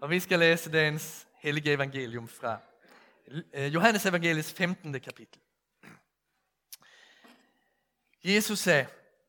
Og 0.00 0.10
vi 0.10 0.20
skal 0.20 0.38
læse 0.38 0.72
dagens 0.72 1.26
hellige 1.34 1.72
evangelium 1.72 2.28
fra 2.28 2.58
øh, 3.54 3.74
Johannes 3.74 4.06
evangeliets 4.06 4.52
15. 4.52 5.00
kapitel. 5.00 5.40
Jesus 8.24 8.58
sagde, 8.58 8.86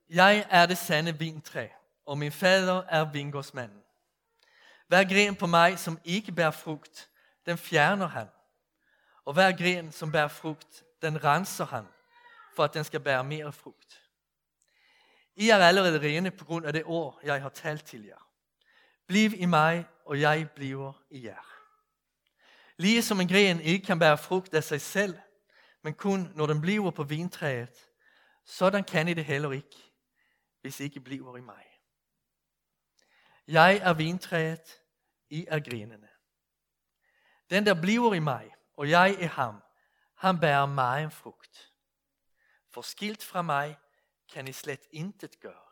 jeg 0.09 0.47
er 0.49 0.65
det 0.65 0.77
sande 0.77 1.19
vintræ, 1.19 1.67
og 2.05 2.17
min 2.17 2.31
fader 2.31 2.83
er 2.89 3.11
vingårdsmanden. 3.11 3.81
Hver 4.87 5.03
gren 5.03 5.35
på 5.35 5.47
mig, 5.47 5.79
som 5.79 5.99
ikke 6.03 6.31
bærer 6.31 6.51
frugt, 6.51 7.09
den 7.45 7.57
fjerner 7.57 8.07
han. 8.07 8.27
Og 9.25 9.33
hver 9.33 9.51
gren, 9.51 9.91
som 9.91 10.11
bærer 10.11 10.27
frugt, 10.27 10.83
den 11.01 11.23
renser 11.23 11.65
han, 11.65 11.85
for 12.55 12.63
at 12.63 12.73
den 12.73 12.83
skal 12.83 12.99
bære 12.99 13.23
mere 13.23 13.53
frugt. 13.53 14.01
I 15.35 15.49
er 15.49 15.57
allerede 15.57 15.99
rene 15.99 16.31
på 16.31 16.45
grund 16.45 16.65
af 16.65 16.73
det 16.73 16.83
ord, 16.85 17.19
jeg 17.23 17.41
har 17.41 17.49
talt 17.49 17.85
til 17.85 18.05
jer. 18.05 18.28
Bliv 19.09 19.31
i 19.33 19.45
mig, 19.45 19.85
og 20.05 20.21
jeg 20.21 20.49
bliver 20.55 20.93
i 21.09 21.25
jer. 21.25 21.43
Lige 22.77 23.03
som 23.03 23.19
en 23.19 23.27
gren 23.27 23.61
ikke 23.61 23.85
kan 23.85 23.99
bære 23.99 24.17
frugt 24.17 24.53
af 24.53 24.63
sig 24.63 24.81
selv, 24.81 25.19
men 25.81 25.93
kun 25.93 26.31
når 26.35 26.45
den 26.45 26.61
bliver 26.61 26.91
på 26.91 27.03
vintræet, 27.03 27.89
sådan 28.45 28.83
kan 28.83 29.07
I 29.07 29.13
det 29.13 29.25
heller 29.25 29.51
ikke, 29.51 29.91
hvis 30.61 30.79
I 30.79 30.83
ikke 30.83 30.99
bliver 30.99 31.37
i 31.37 31.41
mig. 31.41 31.65
Jeg 33.47 33.77
er 33.77 33.93
vintræet, 33.93 34.81
I 35.29 35.45
er 35.47 35.59
grenene. 35.59 36.09
Den, 37.49 37.65
der 37.65 37.81
bliver 37.81 38.13
i 38.13 38.19
mig, 38.19 38.55
og 38.77 38.89
jeg 38.89 39.17
i 39.19 39.25
ham, 39.25 39.63
han 40.15 40.39
bærer 40.39 40.65
mig 40.65 41.03
en 41.03 41.11
frugt. 41.11 41.73
For 42.69 42.81
skilt 42.81 43.23
fra 43.23 43.41
mig 43.41 43.77
kan 44.33 44.47
I 44.47 44.51
slet 44.51 44.81
intet 44.91 45.39
gøre. 45.39 45.68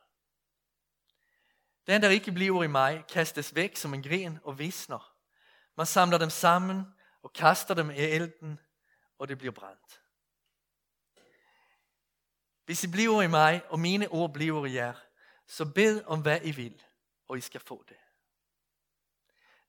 Den, 1.87 2.01
der 2.01 2.09
ikke 2.09 2.31
bliver 2.31 2.63
i 2.63 2.67
mig, 2.67 3.05
kastes 3.09 3.55
væk 3.55 3.75
som 3.75 3.93
en 3.93 4.03
gren 4.03 4.39
og 4.43 4.59
visner. 4.59 5.13
Man 5.75 5.85
samler 5.85 6.17
dem 6.17 6.29
sammen 6.29 6.83
og 7.23 7.33
kaster 7.33 7.73
dem 7.73 7.89
i 7.89 7.93
elden, 7.93 8.59
og 9.19 9.27
det 9.27 9.37
bliver 9.37 9.51
brændt. 9.51 10.01
Hvis 12.65 12.83
I 12.83 12.87
bliver 12.87 13.21
i 13.21 13.27
mig, 13.27 13.61
og 13.69 13.79
mine 13.79 14.07
ord 14.07 14.33
bliver 14.33 14.65
i 14.65 14.73
jer, 14.73 14.93
så 15.47 15.65
bed 15.65 16.03
om 16.05 16.21
hvad 16.21 16.39
I 16.43 16.51
vil, 16.51 16.83
og 17.27 17.37
I 17.37 17.41
skal 17.41 17.61
få 17.61 17.83
det. 17.89 17.97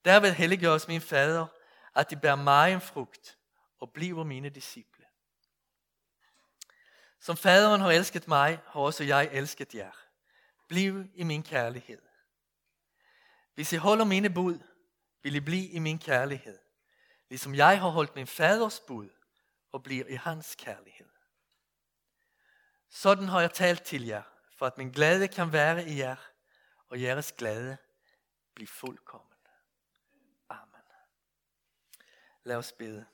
Derved 0.05 0.33
helliggøres 0.33 0.89
min 0.89 1.01
fader, 1.01 1.47
at 1.95 2.11
de 2.11 2.17
bærer 2.17 2.37
mig 2.37 2.73
en 2.73 2.81
frugt, 2.81 3.39
og 3.81 3.93
bliver 3.93 4.25
mine 4.25 4.49
disciple. 4.49 5.05
Som 7.21 7.37
faderen 7.37 7.81
har 7.81 7.91
elsket 7.91 8.29
mig, 8.29 8.61
har 8.67 8.81
også 8.81 9.05
jeg 9.05 9.29
elsket 9.33 9.75
jer. 9.75 9.93
Bliv 10.69 11.05
i 11.15 11.25
min 11.25 11.43
kærlighed. 11.43 12.08
Hvis 13.59 13.73
I 13.73 13.77
holder 13.77 14.05
mine 14.05 14.31
bud, 14.31 14.59
vil 15.23 15.35
I 15.35 15.41
blive 15.41 15.69
i 15.69 15.79
min 15.79 15.99
kærlighed, 15.99 16.59
ligesom 17.29 17.55
jeg 17.55 17.81
har 17.81 17.89
holdt 17.89 18.15
min 18.15 18.27
faders 18.27 18.81
bud 18.81 19.09
og 19.73 19.83
bliver 19.83 20.07
i 20.07 20.15
hans 20.15 20.55
kærlighed. 20.55 21.09
Sådan 22.89 23.29
har 23.29 23.41
jeg 23.41 23.53
talt 23.53 23.83
til 23.83 24.07
jer, 24.07 24.23
for 24.59 24.67
at 24.67 24.79
min 24.79 24.91
glæde 24.91 25.29
kan 25.29 25.53
være 25.53 25.89
i 25.89 25.99
jer, 25.99 26.17
og 26.89 27.03
jeres 27.03 27.33
glæde 27.33 27.77
blive 28.55 28.69
fuldkommen. 28.69 29.39
Amen. 30.49 30.83
Lad 32.45 32.57
os 32.57 32.73
bede. 32.73 33.07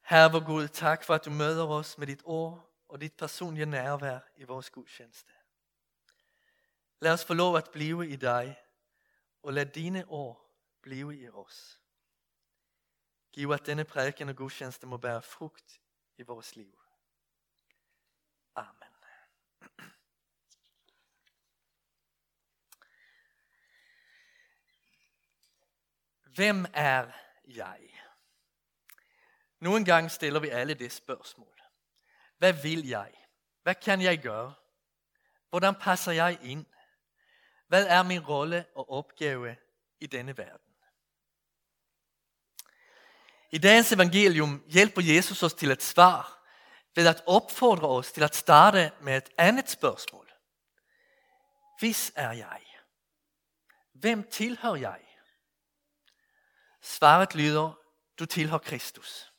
Herre 0.00 0.32
vor 0.32 0.46
Gud, 0.46 0.68
tak 0.68 1.04
for 1.04 1.14
at 1.14 1.24
du 1.24 1.30
møder 1.30 1.66
os 1.66 1.98
med 1.98 2.06
dit 2.06 2.22
ord 2.24 2.72
og 2.88 3.00
dit 3.00 3.12
personlige 3.12 3.66
nærvær 3.66 4.18
i 4.36 4.44
vores 4.44 4.70
gudstjeneste. 4.70 5.32
Lad 7.00 7.12
os 7.12 7.24
få 7.24 7.34
lov 7.34 7.56
at 7.56 7.68
blive 7.72 8.08
i 8.08 8.16
dig, 8.16 8.56
og 9.42 9.52
lad 9.52 9.66
dine 9.66 10.04
ord 10.08 10.50
blive 10.82 11.20
i 11.20 11.28
os. 11.28 11.80
Giv 13.32 13.50
at 13.50 13.66
denne 13.66 13.84
prædiken 13.84 14.28
og 14.28 14.36
gudstjeneste 14.36 14.86
må 14.86 14.96
bære 14.96 15.22
frugt 15.22 15.80
i 16.16 16.22
vores 16.22 16.56
liv. 16.56 16.80
Amen. 18.54 18.90
Hvem 26.34 26.66
er 26.74 27.12
jeg? 27.44 27.90
Nogle 29.58 29.84
gange 29.84 30.10
stiller 30.10 30.40
vi 30.40 30.48
alle 30.48 30.74
det 30.74 30.92
spørgsmål. 30.92 31.62
Hvad 32.38 32.52
vil 32.62 32.88
jeg? 32.88 33.14
Hvad 33.62 33.74
kan 33.74 34.00
jeg 34.00 34.18
gøre? 34.22 34.54
Hvordan 35.48 35.74
passer 35.74 36.12
jeg 36.12 36.38
ind? 36.42 36.66
Hvad 37.70 37.86
er 37.86 38.02
min 38.02 38.20
rolle 38.20 38.64
og 38.74 38.90
opgave 38.90 39.56
i 40.00 40.06
denne 40.06 40.36
verden? 40.36 40.74
I 43.50 43.58
dagens 43.58 43.92
evangelium 43.92 44.64
hjælper 44.66 45.02
Jesus 45.02 45.42
os 45.42 45.54
til 45.54 45.70
et 45.70 45.82
svar 45.82 46.46
ved 46.94 47.06
at 47.06 47.22
opfordre 47.26 47.88
os 47.88 48.12
til 48.12 48.22
at 48.22 48.36
starte 48.36 48.92
med 49.00 49.16
et 49.16 49.30
andet 49.38 49.70
spørgsmål. 49.70 50.32
Hvis 51.78 52.12
er 52.14 52.32
jeg? 52.32 52.60
Hvem 53.92 54.30
tilhører 54.30 54.76
jeg? 54.76 55.00
Svaret 56.82 57.34
lyder, 57.34 57.78
du 58.18 58.26
tilhører 58.26 58.58
Kristus. 58.58 59.32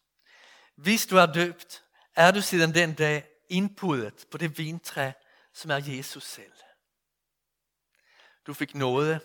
Hvis 0.76 1.08
du 1.08 1.18
er 1.18 1.26
døbt, 1.26 1.84
er 2.16 2.32
du 2.32 2.42
siden 2.42 2.74
den 2.74 2.94
dag 2.94 3.28
indpuddet 3.50 4.26
på 4.32 4.38
det 4.38 4.58
vintræ, 4.58 5.12
som 5.54 5.72
er 5.72 5.82
Jesus 5.86 6.24
selv. 6.24 6.54
Du 8.48 8.54
fik 8.54 8.76
nåde, 8.76 9.20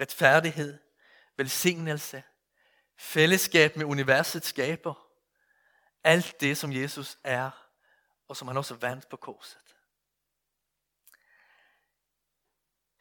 retfærdighed, 0.00 0.78
velsignelse, 1.36 2.22
fællesskab 2.96 3.76
med 3.76 3.86
universets 3.86 4.48
skaber. 4.48 5.08
Alt 6.04 6.40
det, 6.40 6.58
som 6.58 6.72
Jesus 6.72 7.18
er, 7.24 7.50
og 8.28 8.36
som 8.36 8.48
han 8.48 8.56
også 8.56 8.74
vandt 8.74 9.08
på 9.08 9.16
korset. 9.16 9.74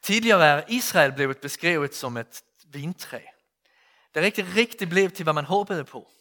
Tidligere 0.01 0.45
er 0.45 0.63
Israel 0.67 1.11
blevet 1.11 1.37
beskrevet 1.37 1.95
som 1.95 2.17
et 2.17 2.43
vintræ. 2.65 3.19
Der 4.13 4.21
rigtig, 4.21 4.55
riktigt 4.55 4.89
blev 4.89 5.11
til, 5.11 5.23
hvad 5.23 5.33
man 5.33 5.45
håbede 5.45 5.83
på. 5.83 6.11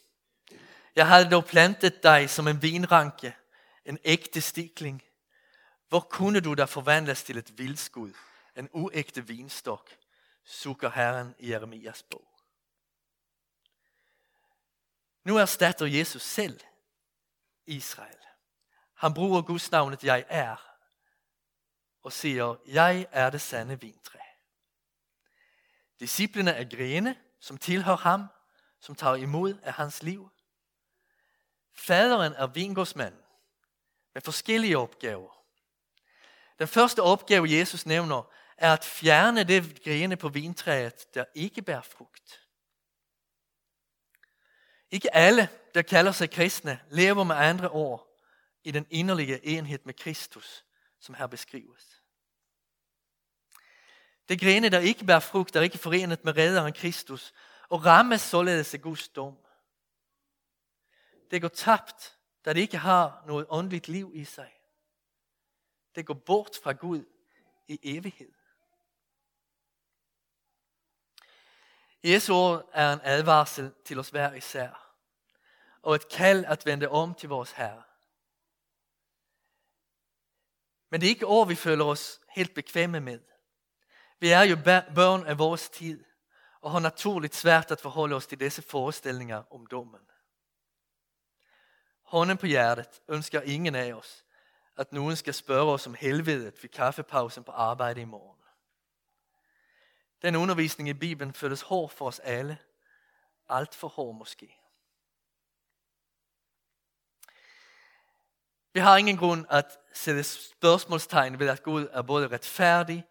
Jeg 0.96 1.08
havde 1.08 1.30
dog 1.30 1.44
plantet 1.44 2.02
dig 2.02 2.30
som 2.30 2.48
en 2.48 2.62
vinranke, 2.62 3.36
en 3.84 3.98
ægte 4.04 4.40
stikling. 4.40 5.02
Hvor 5.88 6.00
kunne 6.00 6.40
du 6.40 6.54
da 6.54 6.64
forvandles 6.64 7.22
til 7.22 7.38
et 7.38 7.58
vildskud, 7.58 8.12
en 8.60 8.68
uægte 8.72 9.26
vinstok, 9.26 9.90
sukker 10.44 10.90
Herren 10.90 11.34
i 11.38 11.50
Jeremias 11.50 12.02
bog. 12.02 12.28
Nu 15.24 15.36
erstatter 15.36 15.86
Jesus 15.86 16.22
selv 16.22 16.60
Israel. 17.66 18.18
Han 18.94 19.14
bruger 19.14 19.42
Guds 19.42 19.70
navnet 19.70 20.04
jeg 20.04 20.24
er 20.28 20.56
og 22.02 22.12
siger, 22.12 22.56
jeg 22.66 23.06
er 23.10 23.30
det 23.30 23.40
sande 23.40 23.80
vintræ. 23.80 24.18
Disciplene 26.00 26.50
er 26.50 26.76
grene, 26.76 27.16
som 27.40 27.58
tilhører 27.58 27.96
ham, 27.96 28.26
som 28.80 28.94
tager 28.94 29.14
imod 29.14 29.58
af 29.62 29.72
hans 29.72 30.02
liv. 30.02 30.30
Faderen 31.72 32.32
er 32.32 32.46
vingårdsmand 32.46 33.14
med 34.14 34.22
forskellige 34.22 34.78
opgaver. 34.78 35.44
Den 36.58 36.68
første 36.68 37.02
opgave, 37.02 37.50
Jesus 37.50 37.86
nævner, 37.86 38.32
er 38.60 38.72
at 38.72 38.84
fjerne 38.84 39.44
det 39.44 39.84
grene 39.84 40.16
på 40.16 40.28
vintræet, 40.28 41.14
der 41.14 41.24
ikke 41.34 41.62
bærer 41.62 41.82
frugt. 41.82 42.46
Ikke 44.90 45.14
alle, 45.14 45.48
der 45.74 45.82
kalder 45.82 46.12
sig 46.12 46.30
kristne, 46.30 46.80
lever 46.90 47.24
med 47.24 47.36
andre 47.36 47.68
ord 47.68 48.18
i 48.64 48.70
den 48.70 48.86
inderlige 48.90 49.46
enhed 49.46 49.78
med 49.84 49.94
Kristus, 49.94 50.64
som 51.00 51.14
her 51.14 51.26
beskrives. 51.26 52.02
Det 54.28 54.40
grene, 54.40 54.68
der 54.68 54.78
ikke 54.78 55.04
bærer 55.04 55.20
frugt, 55.20 55.56
er 55.56 55.60
ikke 55.60 55.78
forenet 55.78 56.24
med 56.24 56.36
redderen 56.36 56.72
Kristus, 56.72 57.32
og 57.68 57.84
rammes 57.84 58.20
således 58.20 58.74
af 58.74 58.80
Guds 58.80 59.08
dom. 59.08 59.38
Det 61.30 61.40
går 61.40 61.48
tabt, 61.48 62.18
da 62.44 62.52
det 62.52 62.60
ikke 62.60 62.78
har 62.78 63.24
noget 63.26 63.46
åndeligt 63.48 63.88
liv 63.88 64.12
i 64.14 64.24
sig. 64.24 64.52
Det 65.94 66.06
går 66.06 66.14
bort 66.14 66.58
fra 66.62 66.72
Gud 66.72 67.04
i 67.68 67.78
evighed. 67.82 68.39
Jesu 72.04 72.34
ord 72.34 72.70
er 72.72 72.92
en 72.92 73.00
advarsel 73.02 73.72
til 73.84 73.98
os 73.98 74.08
hver 74.08 74.34
især, 74.34 74.96
og 75.82 75.94
et 75.94 76.08
kald 76.08 76.44
at 76.44 76.66
vende 76.66 76.88
om 76.88 77.14
til 77.14 77.28
vores 77.28 77.52
Herre. 77.52 77.82
Men 80.90 81.00
det 81.00 81.06
er 81.06 81.10
ikke 81.10 81.26
ord, 81.26 81.48
vi 81.48 81.54
føler 81.54 81.84
os 81.84 82.20
helt 82.28 82.54
bekvemme 82.54 83.00
med. 83.00 83.20
Vi 84.20 84.30
er 84.30 84.42
jo 84.42 84.56
børn 84.94 85.26
af 85.26 85.38
vores 85.38 85.68
tid, 85.68 86.04
og 86.60 86.70
har 86.70 86.80
naturligt 86.80 87.34
svært 87.34 87.70
at 87.70 87.80
forholde 87.80 88.16
os 88.16 88.26
til 88.26 88.40
disse 88.40 88.62
forestillinger 88.62 89.42
om 89.50 89.66
dommen. 89.66 90.00
Hånden 92.02 92.36
på 92.36 92.46
hjertet 92.46 93.00
ønsker 93.08 93.40
ingen 93.40 93.74
af 93.74 93.92
os, 93.92 94.24
at 94.76 94.92
nogen 94.92 95.16
skal 95.16 95.34
spørge 95.34 95.72
os 95.72 95.86
om 95.86 95.94
helvedet 95.94 96.62
ved 96.62 96.70
kaffepausen 96.70 97.44
på 97.44 97.52
arbejde 97.52 98.00
i 98.00 98.04
morgen. 98.04 98.39
Den 100.22 100.36
undervisning 100.36 100.88
i 100.88 100.94
Bibelen 100.94 101.34
føles 101.34 101.62
hård 101.62 101.90
for 101.90 102.06
os 102.06 102.18
alle, 102.18 102.58
alt 103.48 103.74
for 103.74 103.88
hård 103.88 104.14
måske. 104.14 104.56
Vi 108.72 108.80
har 108.80 108.96
ingen 108.96 109.16
grund 109.16 109.46
at 109.50 109.78
sætte 109.92 110.24
spørgsmålstegn 110.24 111.38
ved, 111.38 111.48
at 111.48 111.62
Gud 111.62 111.88
er 111.92 112.02
både 112.02 112.28
retfærdig 112.28 113.06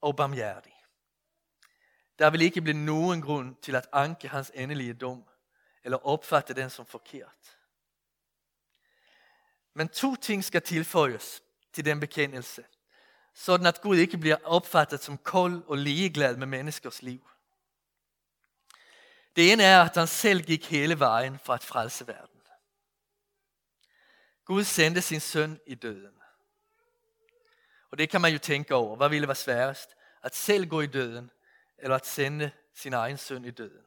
og 0.00 0.16
barmhjertig. 0.16 0.74
Der 2.18 2.30
vil 2.30 2.42
ikke 2.42 2.60
blive 2.60 2.84
nogen 2.84 3.22
grund 3.22 3.56
til 3.56 3.76
at 3.76 3.88
anke 3.92 4.28
hans 4.28 4.52
endelige 4.54 4.94
dom, 4.94 5.24
eller 5.84 6.06
opfatte 6.06 6.54
den 6.54 6.70
som 6.70 6.86
forkert. 6.86 7.58
Men 9.74 9.88
to 9.88 10.16
ting 10.16 10.44
skal 10.44 10.62
tilføjes 10.62 11.42
til 11.72 11.84
den 11.84 12.00
bekendelse, 12.00 12.64
sådan 13.34 13.66
at 13.66 13.80
Gud 13.80 13.96
ikke 13.96 14.18
bliver 14.18 14.36
opfattet 14.44 15.02
som 15.02 15.18
kold 15.18 15.64
og 15.66 15.78
ligeglad 15.78 16.36
med 16.36 16.46
menneskers 16.46 17.02
liv. 17.02 17.30
Det 19.36 19.52
ene 19.52 19.62
er, 19.62 19.82
at 19.82 19.96
han 19.96 20.06
selv 20.06 20.42
gik 20.42 20.70
hele 20.70 20.98
vejen 20.98 21.38
for 21.38 21.52
at 21.52 21.64
frelse 21.64 22.06
verden. 22.06 22.40
Gud 24.44 24.64
sendte 24.64 25.02
sin 25.02 25.20
søn 25.20 25.60
i 25.66 25.74
døden. 25.74 26.22
Og 27.90 27.98
det 27.98 28.10
kan 28.10 28.20
man 28.20 28.32
jo 28.32 28.38
tænke 28.38 28.74
over. 28.74 28.96
Hvad 28.96 29.08
ville 29.08 29.28
være 29.28 29.34
sværest? 29.34 29.96
At 30.22 30.34
selv 30.34 30.66
gå 30.66 30.80
i 30.80 30.86
døden, 30.86 31.30
eller 31.78 31.96
at 31.96 32.06
sende 32.06 32.52
sin 32.74 32.92
egen 32.92 33.18
søn 33.18 33.44
i 33.44 33.50
døden? 33.50 33.86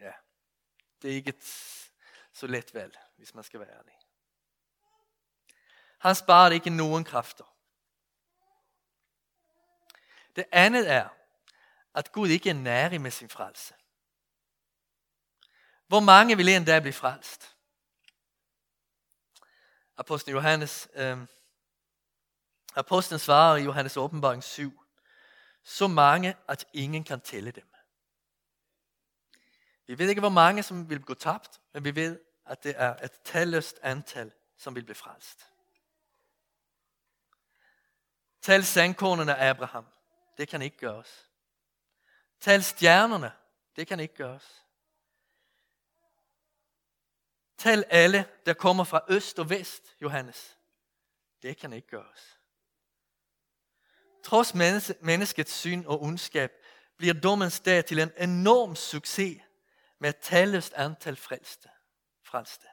Ja, 0.00 0.12
det 1.02 1.10
er 1.10 1.14
ikke 1.14 1.28
et 1.28 1.44
så 2.32 2.46
let 2.46 2.74
valg, 2.74 2.98
hvis 3.16 3.34
man 3.34 3.44
skal 3.44 3.60
være 3.60 3.70
ærlig. 3.78 3.94
Han 5.98 6.14
sparede 6.14 6.54
ikke 6.54 6.70
nogen 6.70 7.04
kræfter. 7.04 7.57
Det 10.38 10.46
andet 10.52 10.90
er, 10.90 11.08
at 11.94 12.12
Gud 12.12 12.28
ikke 12.28 12.50
er 12.50 12.54
nærig 12.54 13.00
med 13.00 13.10
sin 13.10 13.28
frelse. 13.28 13.74
Hvor 15.86 16.00
mange 16.00 16.36
vil 16.36 16.48
endda 16.48 16.80
blive 16.80 16.92
frelst? 16.92 17.56
Apostlen 19.96 20.34
Johannes, 20.34 20.88
øh, 20.94 21.18
apostlen 22.74 23.18
svarer 23.18 23.56
i 23.56 23.62
Johannes 23.62 23.96
åbenbaring 23.96 24.44
7, 24.44 24.84
så 25.62 25.86
mange, 25.86 26.36
at 26.48 26.66
ingen 26.72 27.04
kan 27.04 27.20
tælle 27.20 27.50
dem. 27.50 27.74
Vi 29.86 29.98
ved 29.98 30.08
ikke, 30.08 30.20
hvor 30.20 30.28
mange, 30.28 30.62
som 30.62 30.90
vil 30.90 31.02
gå 31.02 31.14
tabt, 31.14 31.60
men 31.72 31.84
vi 31.84 31.94
ved, 31.94 32.20
at 32.46 32.64
det 32.64 32.74
er 32.76 32.96
et 33.04 33.12
talløst 33.24 33.78
antal, 33.82 34.32
som 34.56 34.74
vil 34.74 34.84
blive 34.84 34.94
frelst. 34.94 35.46
Tal 38.42 38.64
sandkornene 38.64 39.36
af 39.36 39.50
Abraham. 39.50 39.86
Det 40.38 40.48
kan 40.48 40.62
ikke 40.62 40.76
gøres. 40.76 41.30
Tal 42.40 42.62
stjernerne. 42.62 43.32
Det 43.76 43.86
kan 43.86 44.00
ikke 44.00 44.14
gøres. 44.14 44.64
Tal 47.56 47.84
alle, 47.88 48.28
der 48.46 48.54
kommer 48.54 48.84
fra 48.84 49.00
øst 49.08 49.38
og 49.38 49.50
vest, 49.50 49.96
Johannes. 50.02 50.58
Det 51.42 51.56
kan 51.56 51.72
ikke 51.72 51.88
gøres. 51.88 52.40
Trods 54.22 54.54
menneskets 55.00 55.52
syn 55.52 55.84
og 55.86 56.02
ondskab 56.02 56.52
bliver 56.96 57.14
dommens 57.14 57.60
dag 57.60 57.84
til 57.84 57.98
en 57.98 58.12
enorm 58.16 58.76
succes 58.76 59.42
med 59.98 60.08
et 60.10 60.18
talløst 60.18 60.72
antal 60.72 61.16
frelste. 61.16 61.68
frelste. 62.22 62.66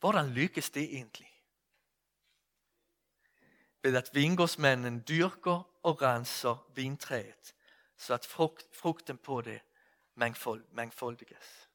Hvordan 0.00 0.30
lykkes 0.30 0.70
det 0.70 0.82
egentlig? 0.82 1.39
Ved 3.82 3.96
at 3.96 4.10
vingårdsmanden 4.12 5.04
dyrker 5.08 5.70
og 5.82 6.02
renser 6.02 6.66
vintræet, 6.74 7.54
så 7.96 8.14
at 8.14 8.26
frugten 8.72 9.18
på 9.18 9.40
det 9.40 9.60
mangfold, 10.14 10.64
mangfoldiges. 10.72 11.68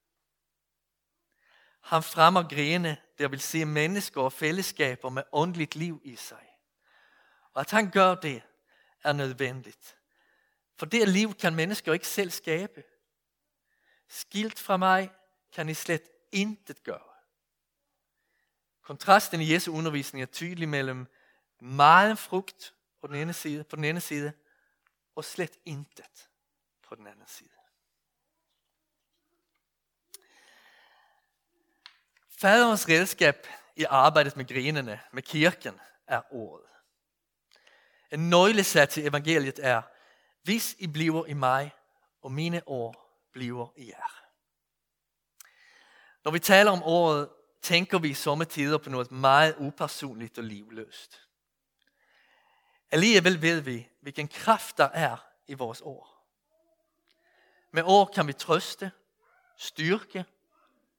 Han 1.82 2.04
fremmer 2.04 2.48
grene, 2.48 2.98
der 3.18 3.28
vil 3.28 3.42
se 3.42 3.66
mennesker 3.66 4.22
og 4.22 4.34
fællesskaber 4.34 5.10
med 5.10 5.24
åndeligt 5.32 5.76
liv 5.76 6.02
i 6.04 6.16
sig. 6.16 6.58
Og 7.54 7.62
at 7.62 7.72
han 7.72 7.92
gør 7.92 8.16
det, 8.16 8.42
er 9.04 9.14
nødvendigt. 9.14 9.98
For 10.76 10.86
det 10.86 11.10
liv 11.10 11.34
kan 11.34 11.56
mennesker 11.56 11.94
ikke 11.94 12.08
selv 12.08 12.32
skabe. 12.32 12.84
Skilt 14.08 14.60
fra 14.60 14.78
mig 14.78 15.12
kan 15.54 15.70
I 15.70 15.74
slet 15.74 16.10
intet 16.32 16.84
gøre. 16.84 17.14
Kontrasten 18.82 19.42
i 19.42 19.54
Jesu 19.54 19.74
undervisning 19.78 20.22
er 20.22 20.26
tydelig 20.26 20.70
mellem 20.70 21.08
meget 21.66 22.20
frugt 22.20 22.74
på 23.02 23.08
den 23.08 23.16
ene 23.16 23.34
side, 23.34 23.64
på 23.64 23.76
den 23.76 23.84
ene 23.84 24.02
side 24.02 24.34
og 25.16 25.26
slet 25.26 25.58
intet 25.66 26.30
på 26.88 26.96
den 26.96 27.08
anden 27.08 27.28
side. 27.28 27.50
Faderens 32.30 32.90
redskab 32.90 33.48
i 33.76 33.84
arbejdet 33.84 34.38
med 34.38 34.46
grenene, 34.46 35.02
med 35.12 35.24
kirken, 35.24 35.80
er 36.08 36.22
ordet. 36.32 36.66
En 38.12 38.30
nøglesat 38.30 38.90
til 38.90 39.08
evangeliet 39.08 39.60
er, 39.64 39.82
hvis 40.44 40.76
I 40.80 40.88
bliver 40.88 41.26
i 41.26 41.34
mig, 41.34 41.72
og 42.22 42.32
mine 42.32 42.62
ord 42.66 43.22
bliver 43.32 43.74
i 43.78 43.88
jer. 43.88 44.24
Når 46.24 46.32
vi 46.32 46.40
taler 46.40 46.72
om 46.72 46.84
ordet, 46.84 47.30
tænker 47.62 48.00
vi 48.00 48.10
i 48.10 48.14
sommetider 48.14 48.78
på 48.78 48.90
noget 48.90 49.12
meget 49.12 49.56
upersonligt 49.58 50.38
og 50.38 50.44
livløst. 50.44 51.26
Alligevel 52.96 53.42
ved 53.42 53.62
vi, 53.62 53.90
hvilken 54.02 54.28
kraft 54.28 54.78
der 54.78 54.90
er 54.90 55.18
i 55.48 55.54
vores 55.54 55.82
ord. 55.82 56.24
Med 57.72 57.84
ord 57.84 58.14
kan 58.14 58.28
vi 58.28 58.34
trøste, 58.34 58.92
styrke, 59.58 60.26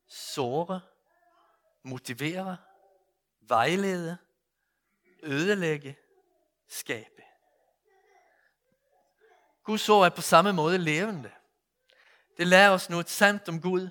såre, 0.07 0.81
motivere, 1.83 2.57
vejlede, 3.41 4.17
ødelægge, 5.23 5.99
skabe. 6.69 7.23
Guds 9.63 9.89
ord 9.89 10.07
er 10.07 10.11
på 10.11 10.23
samme 10.23 10.53
måde 10.53 10.79
levende. 10.79 11.31
Det 12.37 12.47
lærer 12.47 12.71
os 12.71 12.91
noget 12.91 13.09
sandt 13.09 13.49
om 13.49 13.61
Gud, 13.61 13.89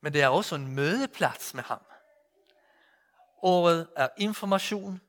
men 0.00 0.12
det 0.12 0.22
er 0.22 0.28
også 0.28 0.54
en 0.54 0.74
mødeplads 0.74 1.54
med 1.54 1.62
ham. 1.62 1.82
Ordet 3.36 3.90
er 3.96 4.08
information, 4.16 5.00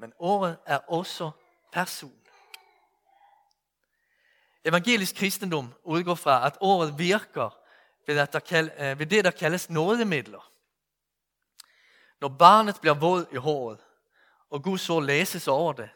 men 0.00 0.12
ordet 0.18 0.58
er 0.66 0.76
også 0.76 1.30
person. 1.72 2.20
Evangelisk 4.64 5.14
kristendom 5.14 5.74
udgår 5.82 6.14
fra, 6.14 6.46
at 6.46 6.56
ordet 6.60 6.98
virker 6.98 7.58
ved, 8.06 8.18
at 8.18 8.32
der 8.32 8.38
kald, 8.38 8.70
øh, 8.78 8.98
ved 8.98 9.06
det, 9.06 9.24
der 9.24 9.30
kaldes 9.30 9.70
nådemidler. 9.70 10.52
Når 12.20 12.28
barnet 12.28 12.80
bliver 12.80 12.94
våd 12.94 13.26
i 13.32 13.36
håret, 13.36 13.84
og 14.50 14.62
Guds 14.62 14.90
ord 14.90 15.04
læses 15.04 15.48
over 15.48 15.72
det, 15.72 15.90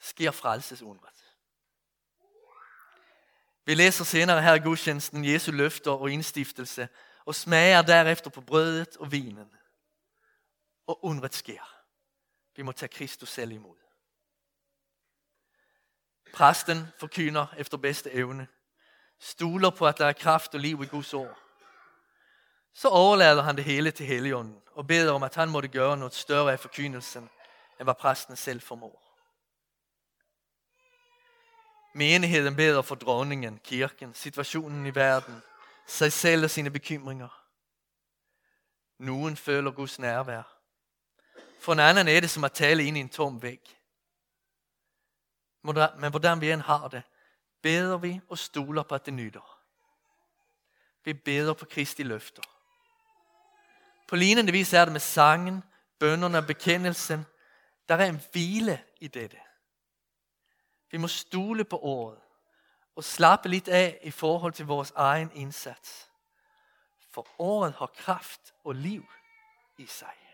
sker 0.00 0.30
frelsesundret. 0.30 1.24
Vi 3.64 3.74
læser 3.74 4.04
senere 4.04 4.42
her 4.42 4.54
i 4.54 4.58
gudstjenesten 4.58 5.24
Jesu 5.24 5.52
løfter 5.52 5.90
og 5.90 6.10
indstiftelse, 6.10 6.88
og 7.24 7.34
smager 7.34 7.82
derefter 7.82 8.30
på 8.30 8.40
brødet 8.40 8.96
og 8.96 9.12
vinen. 9.12 9.54
Og 10.86 11.04
undret 11.04 11.34
sker. 11.34 11.77
Vi 12.58 12.62
må 12.62 12.72
tage 12.72 12.88
Kristus 12.88 13.28
selv 13.28 13.52
imod. 13.52 13.76
Præsten 16.34 16.86
forkynder 17.00 17.46
efter 17.56 17.76
bedste 17.76 18.12
evne, 18.12 18.48
stuler 19.18 19.70
på, 19.70 19.86
at 19.86 19.98
der 19.98 20.06
er 20.06 20.12
kraft 20.12 20.54
og 20.54 20.60
liv 20.60 20.82
i 20.82 20.86
Guds 20.86 21.14
ord. 21.14 21.38
Så 22.74 22.88
overlader 22.88 23.42
han 23.42 23.56
det 23.56 23.64
hele 23.64 23.90
til 23.90 24.06
Helligånden 24.06 24.62
og 24.66 24.86
beder 24.86 25.12
om, 25.12 25.22
at 25.22 25.34
han 25.34 25.48
måtte 25.48 25.68
gøre 25.68 25.96
noget 25.96 26.14
større 26.14 26.52
af 26.52 26.60
forkynelsen, 26.60 27.22
end 27.22 27.86
hvad 27.86 27.94
præsten 27.94 28.36
selv 28.36 28.60
formår. 28.60 29.02
Menigheden 31.94 32.56
beder 32.56 32.82
for 32.82 32.94
dronningen, 32.94 33.58
kirken, 33.58 34.14
situationen 34.14 34.86
i 34.86 34.94
verden, 34.94 35.42
sig 35.86 36.12
selv 36.12 36.44
og 36.44 36.50
sine 36.50 36.70
bekymringer. 36.70 37.44
Nogen 38.98 39.36
føler 39.36 39.70
Guds 39.70 39.98
nærvær. 39.98 40.57
For 41.58 41.72
en 41.72 41.78
anden 41.78 42.08
er 42.08 42.20
det 42.20 42.30
som 42.30 42.44
at 42.44 42.52
tale 42.52 42.84
ind 42.84 42.96
i 42.96 43.00
en 43.00 43.08
tom 43.08 43.42
væg. 43.42 43.78
Men 45.62 46.10
hvordan 46.10 46.40
vi 46.40 46.50
end 46.50 46.60
har 46.60 46.88
det, 46.88 47.02
beder 47.62 47.96
vi 47.96 48.20
og 48.28 48.38
stoler 48.38 48.82
på, 48.82 48.94
at 48.94 49.06
det 49.06 49.14
nytter. 49.14 49.58
Vi 51.04 51.12
beder 51.12 51.52
på 51.52 51.64
Kristi 51.64 52.02
løfter. 52.02 52.42
På 54.08 54.16
lignende 54.16 54.52
vis 54.52 54.72
er 54.72 54.84
det 54.84 54.92
med 54.92 55.00
sangen, 55.00 55.64
bønderne 55.98 56.38
og 56.38 56.46
bekendelsen. 56.46 57.26
Der 57.88 57.94
er 57.94 58.06
en 58.06 58.22
hvile 58.32 58.84
i 59.00 59.08
dette. 59.08 59.38
Vi 60.90 60.98
må 60.98 61.08
stole 61.08 61.64
på 61.64 61.78
ordet 61.78 62.20
og 62.96 63.04
slappe 63.04 63.48
lidt 63.48 63.68
af 63.68 63.98
i 64.02 64.10
forhold 64.10 64.52
til 64.52 64.66
vores 64.66 64.92
egen 64.96 65.30
indsats. 65.34 66.10
For 67.10 67.26
ordet 67.38 67.74
har 67.74 67.86
kraft 67.86 68.54
og 68.64 68.74
liv 68.74 69.06
i 69.78 69.86
sig. 69.86 70.27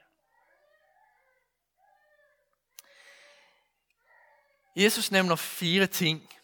Jesus 4.76 5.10
nævner 5.10 5.36
fire 5.36 5.86
ting, 5.86 6.34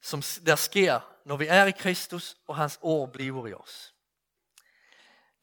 som 0.00 0.22
der 0.46 0.56
sker, 0.56 1.00
når 1.24 1.36
vi 1.36 1.46
er 1.46 1.64
i 1.64 1.70
Kristus, 1.70 2.36
og 2.46 2.56
hans 2.56 2.78
ord 2.82 3.12
bliver 3.12 3.46
i 3.46 3.52
os. 3.52 3.94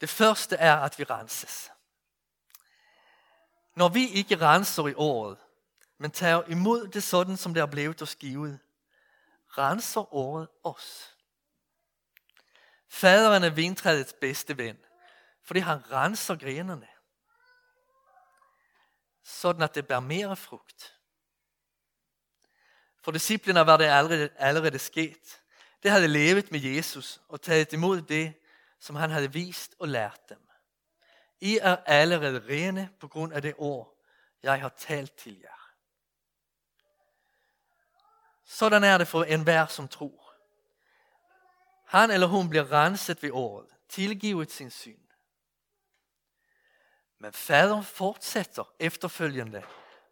Det 0.01 0.09
første 0.09 0.55
er, 0.55 0.75
at 0.75 0.99
vi 0.99 1.03
renses. 1.03 1.71
Når 3.75 3.89
vi 3.89 4.07
ikke 4.07 4.41
renser 4.41 4.87
i 4.87 4.93
året, 4.95 5.37
men 5.97 6.11
tager 6.11 6.43
imod 6.43 6.87
det 6.87 7.03
sådan, 7.03 7.37
som 7.37 7.53
det 7.53 7.61
er 7.61 7.65
blevet 7.65 8.01
os 8.01 8.15
givet, 8.15 8.59
renser 9.57 10.13
året 10.13 10.47
os. 10.63 11.15
Faderen 12.89 13.43
er 13.43 13.49
vintrædets 13.49 14.13
bedste 14.21 14.57
ven, 14.57 14.77
fordi 15.43 15.59
han 15.59 15.91
renser 15.91 16.35
grenene, 16.35 16.87
sådan 19.23 19.61
at 19.61 19.75
det 19.75 19.87
bærer 19.87 19.99
mere 19.99 20.35
frugt. 20.35 20.96
For 23.07 23.11
disciplene 23.11 23.65
var 23.65 23.77
det 23.77 23.85
allerede, 23.85 24.29
allerede 24.37 24.79
sket. 24.79 25.41
Det 25.83 25.91
havde 25.91 26.07
levet 26.07 26.51
med 26.51 26.59
Jesus 26.59 27.21
og 27.27 27.41
taget 27.41 27.73
imod 27.73 28.01
det, 28.01 28.33
som 28.79 28.95
han 28.95 29.09
havde 29.09 29.33
vist 29.33 29.75
og 29.79 29.87
lært 29.87 30.29
dem. 30.29 30.47
I 31.39 31.57
er 31.61 31.75
allerede 31.85 32.39
rene 32.49 32.89
på 32.99 33.07
grund 33.07 33.33
af 33.33 33.41
det 33.41 33.53
ord, 33.57 33.97
jeg 34.43 34.61
har 34.61 34.69
talt 34.69 35.17
til 35.17 35.39
jer. 35.39 35.71
Sådan 38.45 38.83
er 38.83 38.97
det 38.97 39.07
for 39.07 39.23
enhver 39.23 39.65
som 39.65 39.87
tror. 39.87 40.33
Han 41.85 42.11
eller 42.11 42.27
hun 42.27 42.49
bliver 42.49 42.71
renset 42.71 43.23
ved 43.23 43.31
året, 43.31 43.67
tilgivet 43.89 44.51
sin 44.51 44.71
synd. 44.71 45.07
Men 47.19 47.33
faderen 47.33 47.83
fortsætter 47.83 48.73
efterfølgende 48.79 49.63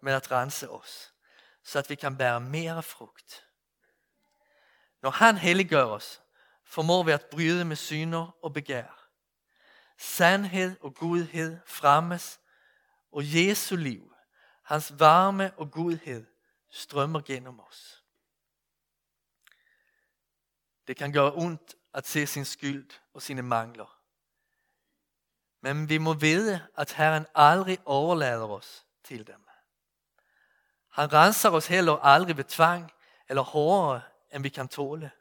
med 0.02 0.14
at 0.14 0.32
rense 0.32 0.70
os, 0.70 1.14
så 1.65 1.79
at 1.79 1.89
vi 1.89 1.95
kan 1.95 2.17
bære 2.17 2.41
mere 2.41 2.84
frugt. 2.84 3.48
Når 5.01 5.10
han 5.10 5.38
helliggør 5.38 5.84
os, 5.84 6.22
formår 6.63 7.03
vi 7.03 7.12
at 7.12 7.25
bryde 7.31 7.65
med 7.65 7.75
syner 7.75 8.38
og 8.41 8.53
begær. 8.53 9.10
Sandhed 9.98 10.77
og 10.81 10.95
godhed 10.95 11.60
fremmes, 11.65 12.39
og 13.12 13.22
Jesu 13.24 13.75
liv, 13.75 14.13
hans 14.63 15.00
varme 15.00 15.53
og 15.57 15.72
godhed, 15.72 16.25
strømmer 16.69 17.22
gennem 17.22 17.60
os. 17.60 18.03
Det 20.88 20.98
kan 20.98 21.12
gøre 21.13 21.34
ondt 21.34 21.75
at 21.93 22.07
se 22.07 22.27
sin 22.27 22.45
skyld 22.45 22.89
og 23.13 23.22
sine 23.22 23.41
mangler. 23.41 24.01
Men 25.62 25.89
vi 25.89 25.98
må 25.98 26.13
vide, 26.13 26.67
at 26.77 26.93
Herren 26.93 27.25
aldrig 27.36 27.79
overlader 27.86 28.48
os 28.48 28.86
til 29.03 29.27
dem. 29.27 29.45
Han 30.96 31.14
renser 31.14 31.50
os 31.50 31.68
heller 31.68 31.94
aldrig 31.94 32.38
ved 32.38 32.44
tvang 32.44 32.92
eller 33.30 33.42
hårdere, 33.42 34.02
end 34.32 34.44
vi 34.44 34.50
kan 34.50 34.68
tåle. 34.68 35.12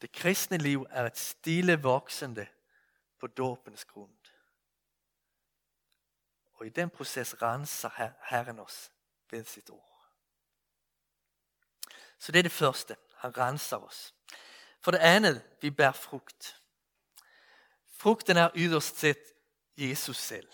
Det 0.00 0.12
kristne 0.12 0.58
liv 0.58 0.86
er 0.90 1.06
et 1.06 1.18
stille 1.18 1.82
voksende 1.82 2.46
på 3.20 3.26
dåbens 3.26 3.84
grund. 3.84 4.18
Og 6.54 6.66
i 6.66 6.68
den 6.68 6.90
proces 6.90 7.42
renser 7.42 8.12
Herren 8.30 8.58
os 8.58 8.92
ved 9.30 9.44
sit 9.44 9.70
ord. 9.70 10.06
Så 12.18 12.32
det 12.32 12.38
er 12.38 12.42
det 12.42 12.52
første. 12.52 12.96
Han 13.16 13.38
renser 13.38 13.76
os. 13.76 14.14
For 14.80 14.90
det 14.90 14.98
andet, 14.98 15.42
vi 15.60 15.70
bærer 15.70 15.92
frugt. 15.92 16.62
Frugten 17.90 18.36
er 18.36 18.50
yderst 18.54 18.96
set 18.96 19.22
Jesus 19.76 20.16
selv. 20.16 20.48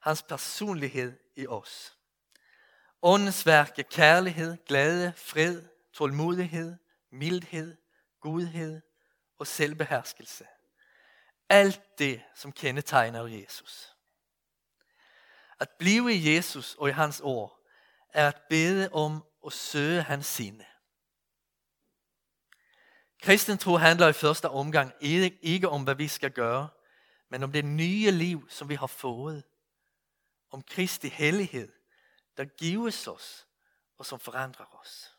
Hans 0.00 0.22
personlighed 0.22 1.18
i 1.36 1.46
os. 1.46 1.98
Åndens 3.02 3.46
værk 3.46 3.78
er 3.78 3.82
kærlighed, 3.82 4.56
glæde, 4.66 5.12
fred, 5.16 5.62
tålmodighed, 5.92 6.76
mildhed, 7.10 7.76
godhed 8.20 8.80
og 9.38 9.46
selvbeherskelse. 9.46 10.46
Alt 11.48 11.98
det, 11.98 12.22
som 12.34 12.52
kendetegner 12.52 13.26
Jesus. 13.26 13.96
At 15.60 15.70
blive 15.70 16.14
i 16.14 16.34
Jesus 16.34 16.74
og 16.74 16.88
i 16.88 16.92
hans 16.92 17.20
ord, 17.20 17.60
er 18.12 18.28
at 18.28 18.42
bede 18.48 18.88
om 18.92 19.24
og 19.42 19.52
søge 19.52 20.02
hans 20.02 20.26
sinde. 20.26 20.64
Kristen 23.22 23.58
tro 23.58 23.76
handler 23.76 24.08
i 24.08 24.12
første 24.12 24.48
omgang 24.48 24.92
ikke 25.00 25.68
om, 25.68 25.84
hvad 25.84 25.94
vi 25.94 26.08
skal 26.08 26.30
gøre, 26.30 26.68
men 27.28 27.42
om 27.42 27.52
det 27.52 27.64
nye 27.64 28.10
liv, 28.10 28.50
som 28.50 28.68
vi 28.68 28.74
har 28.74 28.86
fået. 28.86 29.44
Om 30.50 30.62
Kristi 30.62 31.08
hellighed, 31.08 31.72
der 32.36 32.44
gives 32.44 33.08
os 33.08 33.46
og 33.98 34.06
som 34.06 34.20
forandrer 34.20 34.80
os. 34.80 35.18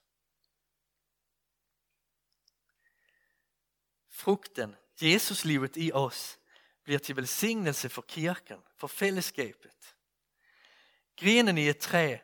Frugten, 4.10 4.75
Jesuslivet 5.01 5.77
i 5.77 5.91
os, 5.91 6.39
bliver 6.84 7.00
til 7.00 7.15
velsignelse 7.15 7.89
for 7.89 8.01
kirken, 8.01 8.63
for 8.77 8.88
fællesskabet. 8.88 9.96
Grenen 11.17 11.58
i 11.58 11.70
et 11.70 11.77
træ 11.77 12.17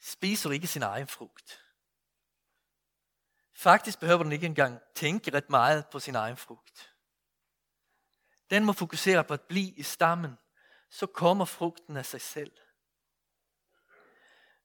spiser 0.00 0.50
ikke 0.50 0.66
sin 0.66 0.82
egen 0.82 1.06
frugt. 1.06 1.64
Faktisk 3.54 4.00
behøver 4.00 4.22
den 4.22 4.32
ikke 4.32 4.46
engang 4.46 4.80
tænke 4.94 5.34
ret 5.34 5.50
meget 5.50 5.86
på 5.92 6.00
sin 6.00 6.14
egen 6.14 6.36
frugt. 6.36 6.94
Den 8.50 8.64
må 8.64 8.72
fokusere 8.72 9.24
på 9.24 9.34
at 9.34 9.42
blive 9.42 9.72
i 9.72 9.82
stammen, 9.82 10.38
så 10.90 11.06
kommer 11.06 11.44
frugten 11.44 11.96
af 11.96 12.06
sig 12.06 12.20
selv. 12.20 12.52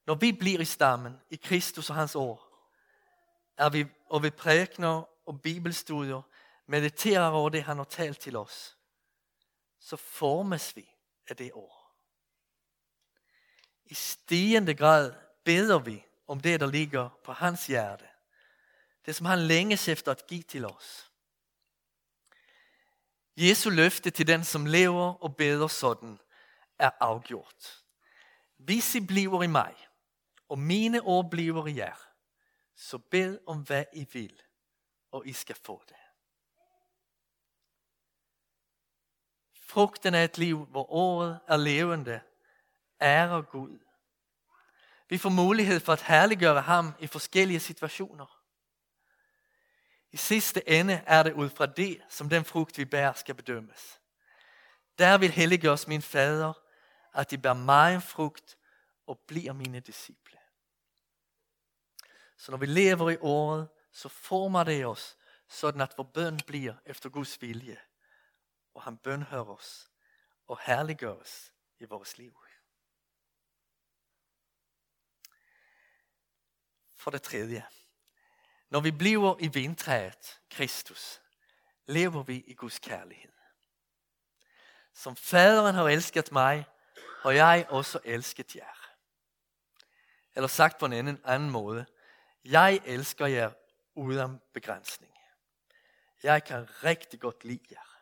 Når 0.06 0.14
vi 0.14 0.32
bliver 0.32 0.60
i 0.60 0.64
stammen, 0.64 1.20
i 1.30 1.36
Kristus 1.36 1.90
og 1.90 1.96
hans 1.96 2.14
ord, 2.14 2.48
er 3.56 3.68
vi, 3.68 3.86
og 4.06 4.22
vi 4.22 4.30
prækner 4.30 5.02
og 5.26 5.40
bibelstudier, 5.42 6.22
mediterer 6.66 7.28
over 7.28 7.48
det, 7.48 7.62
han 7.62 7.76
har 7.76 7.84
talt 7.84 8.20
til 8.20 8.36
os, 8.36 8.76
så 9.78 9.96
formes 9.96 10.76
vi 10.76 10.88
af 11.28 11.36
det 11.36 11.52
ord. 11.52 11.94
I 13.84 13.94
stigende 13.94 14.74
grad 14.74 15.12
beder 15.44 15.78
vi 15.78 16.04
om 16.26 16.40
det, 16.40 16.60
der 16.60 16.66
ligger 16.66 17.08
på 17.24 17.32
hans 17.32 17.66
hjerte. 17.66 18.06
Det 19.06 19.14
som 19.14 19.26
han 19.26 19.38
længes 19.38 19.88
efter 19.88 20.12
at 20.12 20.26
give 20.26 20.42
til 20.42 20.66
os. 20.66 21.10
Jesu 23.36 23.70
løfte 23.70 24.10
til 24.10 24.26
den, 24.26 24.44
som 24.44 24.66
lever 24.66 25.22
og 25.22 25.36
beder 25.36 25.66
sådan, 25.66 26.20
er 26.78 26.90
afgjort. 27.00 27.84
Hvis 28.56 28.94
I 28.94 29.00
bliver 29.06 29.42
i 29.42 29.46
mig, 29.46 29.88
og 30.48 30.58
mine 30.58 31.00
ord 31.00 31.30
bliver 31.30 31.66
i 31.66 31.76
jer, 31.76 32.08
så 32.76 32.98
bed 32.98 33.38
om 33.46 33.62
hvad 33.62 33.84
I 33.92 34.06
vil, 34.12 34.42
og 35.12 35.26
I 35.26 35.32
skal 35.32 35.56
få 35.56 35.82
det. 35.88 35.96
Frugten 39.60 40.14
af 40.14 40.24
et 40.24 40.38
liv, 40.38 40.64
hvor 40.64 40.90
året 40.92 41.40
er 41.48 41.56
levende, 41.56 42.20
ærer 43.00 43.42
Gud. 43.42 43.78
Vi 45.08 45.18
får 45.18 45.30
mulighed 45.30 45.80
for 45.80 45.92
at 45.92 46.02
herliggøre 46.02 46.60
ham 46.60 46.92
i 47.00 47.06
forskellige 47.06 47.60
situationer. 47.60 48.40
I 50.12 50.16
sidste 50.16 50.68
ende 50.68 51.02
er 51.06 51.22
det 51.22 51.32
ud 51.32 51.50
fra 51.50 51.66
det, 51.66 52.02
som 52.08 52.28
den 52.28 52.44
frugt, 52.44 52.78
vi 52.78 52.84
bærer, 52.84 53.12
skal 53.12 53.34
bedømmes. 53.34 54.00
Der 54.98 55.18
vil 55.18 55.30
helliggøres 55.30 55.88
min 55.88 56.02
fader, 56.02 56.52
at 57.14 57.30
de 57.30 57.38
bærer 57.38 57.54
mig 57.54 57.94
en 57.94 58.02
frugt 58.02 58.58
og 59.06 59.18
bliver 59.18 59.52
mine 59.52 59.80
disciple. 59.80 60.38
Så 62.36 62.50
når 62.50 62.58
vi 62.58 62.66
lever 62.66 63.10
i 63.10 63.16
året, 63.20 63.68
så 63.92 64.08
former 64.08 64.64
det 64.64 64.86
os, 64.86 65.16
sådan 65.48 65.80
at 65.80 65.94
vores 65.96 66.12
bøn 66.14 66.40
bliver 66.46 66.74
efter 66.86 67.08
Guds 67.08 67.42
vilje. 67.42 67.80
Og 68.74 68.82
han 68.82 68.96
bønhører 68.96 69.44
os 69.44 69.90
og 70.46 70.60
herliggør 70.62 71.12
os 71.12 71.52
i 71.78 71.84
vores 71.84 72.18
liv. 72.18 72.38
For 76.94 77.10
det 77.10 77.22
tredje. 77.22 77.66
Når 78.68 78.80
vi 78.80 78.90
bliver 78.90 79.36
i 79.40 79.48
vintræet, 79.48 80.40
Kristus, 80.50 81.20
lever 81.86 82.22
vi 82.22 82.36
i 82.36 82.54
Guds 82.54 82.78
kærlighed. 82.78 83.32
Som 84.92 85.16
faderen 85.16 85.74
har 85.74 85.88
elsket 85.88 86.32
mig, 86.32 86.64
har 87.22 87.30
jeg 87.30 87.66
også 87.68 88.00
elsket 88.04 88.56
jer. 88.56 88.83
Eller 90.36 90.48
sagt 90.48 90.78
på 90.78 90.86
en 90.86 90.92
anden, 90.92 91.20
anden 91.24 91.50
måde, 91.50 91.86
jeg 92.44 92.80
elsker 92.84 93.26
jer 93.26 93.50
uden 93.94 94.40
begrænsning. 94.54 95.12
Jeg 96.22 96.44
kan 96.44 96.68
rigtig 96.84 97.20
godt 97.20 97.44
lide 97.44 97.66
jer. 97.70 97.94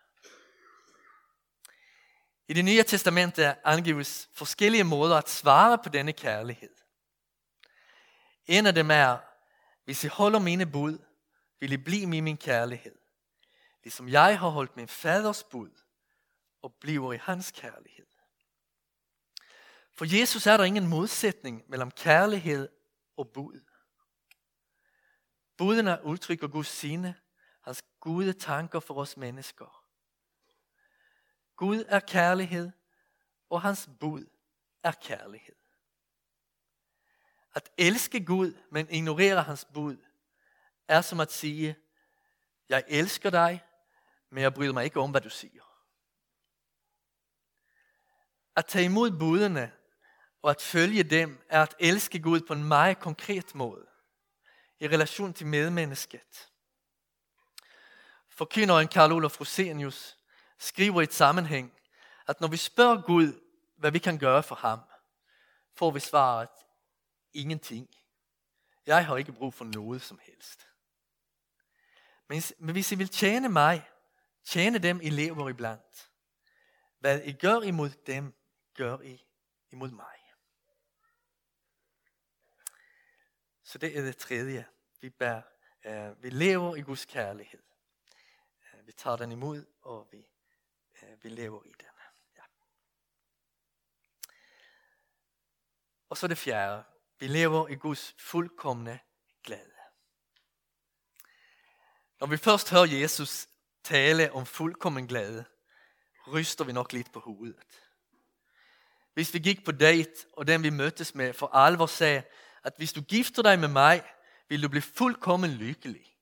I 2.48 2.52
det 2.52 2.64
nye 2.64 2.82
testamente 2.82 3.66
angives 3.66 4.28
forskellige 4.34 4.84
måder 4.84 5.16
at 5.16 5.28
svare 5.28 5.78
på 5.78 5.88
denne 5.88 6.12
kærlighed. 6.12 6.74
En 8.46 8.66
af 8.66 8.74
dem 8.74 8.90
er 8.90 9.18
hvis 9.84 10.04
I 10.04 10.06
holder 10.06 10.38
mine 10.38 10.66
bud, 10.66 10.98
vil 11.60 11.72
I 11.72 11.76
blive 11.76 12.06
med 12.06 12.22
min 12.22 12.36
kærlighed. 12.36 12.98
Ligesom 13.82 14.08
jeg 14.08 14.38
har 14.38 14.48
holdt 14.48 14.76
min 14.76 14.88
faders 14.88 15.44
bud 15.44 15.70
og 16.62 16.74
bliver 16.74 17.12
i 17.12 17.16
hans 17.16 17.50
kærlighed. 17.50 18.06
For 20.02 20.16
Jesus 20.18 20.46
er 20.46 20.56
der 20.56 20.64
ingen 20.64 20.86
modsætning 20.86 21.64
mellem 21.68 21.90
kærlighed 21.90 22.68
og 23.16 23.28
bud. 23.28 23.60
Budene 25.56 26.04
udtrykker 26.04 26.48
Guds 26.48 26.66
sine, 26.66 27.14
hans 27.60 27.84
gode 28.00 28.32
tanker 28.32 28.80
for 28.80 28.94
os 28.94 29.16
mennesker. 29.16 29.84
Gud 31.56 31.84
er 31.88 32.00
kærlighed, 32.00 32.70
og 33.50 33.62
hans 33.62 33.90
bud 34.00 34.26
er 34.82 34.92
kærlighed. 34.92 35.56
At 37.54 37.70
elske 37.78 38.24
Gud, 38.24 38.54
men 38.70 38.90
ignorere 38.90 39.42
hans 39.42 39.66
bud, 39.74 39.96
er 40.88 41.00
som 41.00 41.20
at 41.20 41.32
sige, 41.32 41.76
jeg 42.68 42.84
elsker 42.88 43.30
dig, 43.30 43.64
men 44.30 44.42
jeg 44.42 44.54
bryder 44.54 44.72
mig 44.72 44.84
ikke 44.84 45.00
om, 45.00 45.10
hvad 45.10 45.20
du 45.20 45.30
siger. 45.30 45.62
At 48.56 48.66
tage 48.66 48.84
imod 48.84 49.10
budene 49.18 49.72
og 50.42 50.50
at 50.50 50.62
følge 50.62 51.02
dem 51.02 51.44
er 51.48 51.62
at 51.62 51.74
elske 51.78 52.18
Gud 52.18 52.40
på 52.40 52.52
en 52.52 52.64
meget 52.64 52.98
konkret 52.98 53.54
måde 53.54 53.86
i 54.80 54.88
relation 54.88 55.34
til 55.34 55.46
medmennesket. 55.46 56.48
Forkynderen 58.28 58.88
Karl 58.88 59.12
Olof 59.12 59.40
Rosenius 59.40 60.18
skriver 60.58 61.00
i 61.00 61.04
et 61.04 61.14
sammenhæng, 61.14 61.72
at 62.26 62.40
når 62.40 62.48
vi 62.48 62.56
spørger 62.56 63.02
Gud, 63.02 63.40
hvad 63.76 63.90
vi 63.90 63.98
kan 63.98 64.18
gøre 64.18 64.42
for 64.42 64.54
ham, 64.54 64.80
får 65.74 65.90
vi 65.90 66.00
svaret, 66.00 66.48
ingenting. 67.32 67.88
Jeg 68.86 69.06
har 69.06 69.16
ikke 69.16 69.32
brug 69.32 69.54
for 69.54 69.64
noget 69.64 70.02
som 70.02 70.18
helst. 70.22 70.66
Men, 72.28 72.42
men 72.58 72.72
hvis 72.72 72.92
I 72.92 72.94
vil 72.94 73.08
tjene 73.08 73.48
mig, 73.48 73.88
tjene 74.44 74.78
dem 74.78 75.00
I 75.02 75.10
lever 75.10 75.48
iblandt. 75.48 76.10
Hvad 76.98 77.20
I 77.24 77.32
gør 77.32 77.60
imod 77.60 77.90
dem, 78.06 78.34
gør 78.74 79.00
I 79.00 79.24
imod 79.70 79.90
mig. 79.90 80.21
Så 83.72 83.78
det 83.78 83.98
er 83.98 84.02
det 84.02 84.16
tredje. 84.16 84.66
Vi, 85.00 85.10
bærer, 85.10 85.42
øh, 85.84 86.22
vi 86.22 86.30
lever 86.30 86.76
i 86.76 86.80
Guds 86.80 87.04
kærlighed. 87.04 87.62
Øh, 88.74 88.86
vi 88.86 88.92
tager 88.92 89.16
den 89.16 89.32
imod, 89.32 89.64
og 89.82 90.08
vi, 90.12 90.28
øh, 91.02 91.24
vi 91.24 91.28
lever 91.28 91.64
i 91.64 91.68
den. 91.68 91.86
Ja. 92.36 92.42
Og 96.08 96.16
så 96.16 96.26
det 96.26 96.38
fjerde. 96.38 96.84
Vi 97.18 97.26
lever 97.26 97.68
i 97.68 97.74
Guds 97.74 98.14
fuldkommende 98.18 98.98
glæde. 99.44 99.72
Når 102.20 102.26
vi 102.26 102.36
først 102.36 102.70
hører 102.70 102.86
Jesus 103.00 103.48
tale 103.84 104.32
om 104.32 104.46
fuldkommen 104.46 105.06
glæde, 105.06 105.44
ryster 106.26 106.64
vi 106.64 106.72
nok 106.72 106.92
lidt 106.92 107.12
på 107.12 107.20
hovedet. 107.20 107.82
Hvis 109.14 109.34
vi 109.34 109.38
gik 109.38 109.64
på 109.64 109.72
date, 109.72 110.26
og 110.32 110.46
den 110.46 110.62
vi 110.62 110.70
mødtes 110.70 111.14
med 111.14 111.32
for 111.32 111.46
alvor 111.46 111.86
sagde, 111.86 112.22
at 112.64 112.72
hvis 112.76 112.92
du 112.92 113.00
gifter 113.00 113.42
dig 113.42 113.58
med 113.58 113.68
mig, 113.68 114.02
vil 114.48 114.62
du 114.62 114.68
blive 114.68 114.82
fuldkommen 114.82 115.50
lykkelig. 115.50 116.16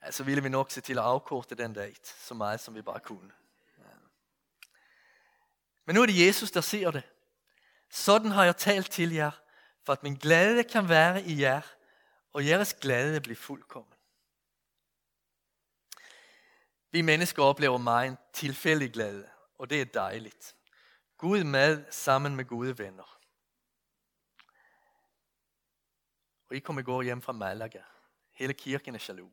Altså 0.00 0.24
ville 0.24 0.42
vi 0.42 0.48
nok 0.48 0.70
se 0.70 0.80
til 0.80 0.98
at 0.98 1.04
afkorte 1.04 1.54
den 1.54 1.72
date, 1.72 2.08
så 2.18 2.34
meget 2.34 2.60
som 2.60 2.74
vi 2.74 2.82
bare 2.82 3.00
kunne. 3.00 3.32
Men 5.84 5.94
nu 5.94 6.02
er 6.02 6.06
det 6.06 6.26
Jesus, 6.26 6.50
der 6.50 6.60
ser 6.60 6.90
det. 6.90 7.02
Sådan 7.90 8.30
har 8.30 8.44
jeg 8.44 8.56
talt 8.56 8.90
til 8.90 9.12
jer, 9.12 9.30
for 9.84 9.92
at 9.92 10.02
min 10.02 10.14
glæde 10.14 10.64
kan 10.64 10.88
være 10.88 11.22
i 11.22 11.40
jer, 11.40 11.60
og 12.32 12.46
jeres 12.46 12.74
glæde 12.74 13.20
bliver 13.20 13.36
fuldkommen. 13.36 13.94
Vi 16.90 17.00
mennesker 17.02 17.42
oplever 17.42 17.78
meget 17.78 18.08
en 18.10 18.18
tilfældig 18.32 18.92
glæde, 18.92 19.28
og 19.58 19.70
det 19.70 19.80
er 19.80 19.84
dejligt. 19.84 20.54
Gud 21.18 21.44
med 21.44 21.84
sammen 21.90 22.36
med 22.36 22.44
gode 22.44 22.78
venner. 22.78 23.17
Og 26.50 26.56
I 26.56 26.58
kom 26.58 26.78
i 26.78 26.82
går 26.82 27.02
hjem 27.02 27.22
fra 27.22 27.32
Malaga. 27.32 27.82
Hele 28.32 28.54
kirken 28.54 28.94
er 28.94 29.04
jaloux. 29.08 29.32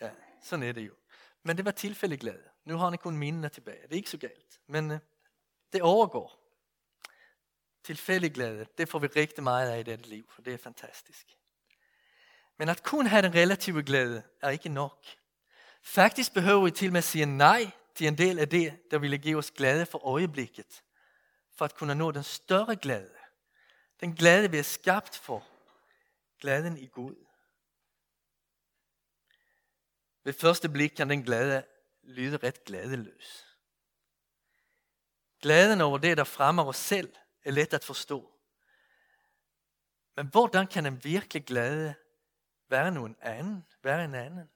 Ja, 0.00 0.10
sådan 0.42 0.62
er 0.62 0.72
det 0.72 0.86
jo. 0.86 0.94
Men 1.42 1.56
det 1.56 1.64
var 1.64 1.70
tilfældig 1.70 2.20
glæde. 2.20 2.48
Nu 2.64 2.76
har 2.76 2.90
ni 2.90 2.96
kun 2.96 3.16
minderne 3.16 3.48
tilbage. 3.48 3.82
Det 3.82 3.92
er 3.92 3.96
ikke 3.96 4.10
så 4.10 4.18
galt. 4.18 4.60
Men 4.66 4.90
øh, 4.90 4.98
det 5.72 5.82
overgår. 5.82 6.44
Tilfældig 7.84 8.34
glæde, 8.34 8.66
det 8.78 8.88
får 8.88 8.98
vi 8.98 9.06
rigtig 9.06 9.44
meget 9.44 9.70
af 9.70 9.80
i 9.80 9.82
dette 9.82 10.08
liv, 10.08 10.30
og 10.36 10.44
det 10.44 10.54
er 10.54 10.58
fantastisk. 10.58 11.26
Men 12.58 12.68
at 12.68 12.82
kun 12.82 13.06
have 13.06 13.22
den 13.22 13.34
relative 13.34 13.82
glæde 13.82 14.22
er 14.40 14.50
ikke 14.50 14.68
nok. 14.68 15.06
Faktisk 15.82 16.34
behøver 16.34 16.64
vi 16.64 16.70
til 16.70 16.92
med 16.92 16.98
at 16.98 17.04
sige 17.04 17.26
nej 17.26 17.70
til 17.94 18.06
en 18.06 18.18
del 18.18 18.38
af 18.38 18.48
det, 18.48 18.90
der 18.90 18.98
ville 18.98 19.18
give 19.18 19.38
os 19.38 19.50
glæde 19.50 19.86
for 19.86 20.06
øjeblikket, 20.06 20.82
for 21.52 21.64
at 21.64 21.74
kunne 21.74 21.94
nå 21.94 22.10
den 22.10 22.22
større 22.22 22.76
glæde. 22.76 23.14
Den 24.00 24.14
glæde, 24.14 24.50
vi 24.50 24.58
er 24.58 24.62
skabt 24.62 25.16
for, 25.16 25.46
Glæden 26.38 26.76
i 26.76 26.86
Gud. 26.86 27.26
Ved 30.24 30.32
første 30.32 30.68
blik 30.68 30.90
kan 30.90 31.10
den 31.10 31.22
glæde 31.22 31.66
lyde 32.02 32.36
ret 32.36 32.64
glædeløs. 32.64 33.56
Glæden 35.40 35.80
over 35.80 35.98
det, 35.98 36.16
der 36.16 36.24
fremmer 36.24 36.64
os 36.64 36.76
selv, 36.76 37.16
er 37.44 37.50
let 37.50 37.74
at 37.74 37.84
forstå. 37.84 38.32
Men 40.16 40.26
hvordan 40.26 40.66
kan 40.66 40.86
en 40.86 41.04
virkelig 41.04 41.44
glæde 41.44 41.94
være 42.68 42.90
nogen 42.90 43.16
anden, 43.20 43.66
være 43.82 44.04
en 44.04 44.14
anden? 44.14 44.50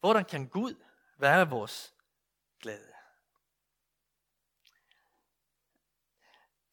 Hvordan 0.00 0.24
kan 0.24 0.48
Gud 0.48 0.74
være 1.18 1.50
vores 1.50 1.94
glæde? 2.60 2.97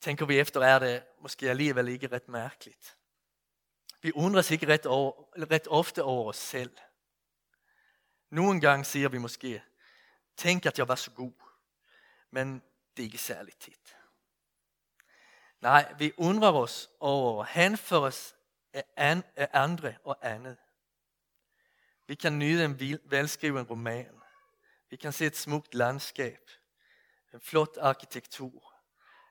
Tænker 0.05 0.25
vi 0.25 0.39
efter, 0.39 0.61
er 0.61 0.79
det 0.79 1.03
måske 1.19 1.49
alligevel 1.49 1.87
ikke 1.87 2.07
ret 2.07 2.27
mærkeligt. 2.27 2.97
Vi 4.01 4.11
undrer 4.11 4.51
ikke 4.51 4.67
ret, 4.73 4.85
over, 4.85 5.11
ret 5.51 5.67
ofte 5.67 6.03
over 6.03 6.29
os 6.29 6.37
selv. 6.37 6.77
Nogle 8.29 8.61
gange 8.61 8.85
siger 8.85 9.09
vi 9.09 9.17
måske, 9.17 9.63
tænk 10.37 10.65
at 10.65 10.79
jeg 10.79 10.87
var 10.87 10.95
så 10.95 11.11
god, 11.11 11.33
men 12.31 12.63
det 12.97 13.03
er 13.03 13.05
ikke 13.05 13.17
særligt 13.17 13.59
tit. 13.59 13.97
Nej, 15.61 15.93
vi 15.97 16.13
undrer 16.17 16.53
os 16.53 16.89
over 16.99 17.43
at 17.43 17.49
henføres 17.49 18.35
af 18.73 19.49
andre 19.53 19.95
og 20.03 20.17
andet. 20.21 20.57
Vi 22.07 22.15
kan 22.15 22.39
nyde 22.39 22.65
en 22.65 22.99
velskriven 23.03 23.65
roman. 23.65 24.21
Vi 24.89 24.95
kan 24.95 25.13
se 25.13 25.25
et 25.25 25.37
smukt 25.37 25.73
landskab, 25.73 26.49
en 27.33 27.41
flot 27.41 27.77
arkitektur, 27.77 28.74